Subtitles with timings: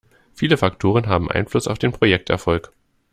[0.33, 2.71] Viele Faktoren haben Einfluss auf den Projekterfolg.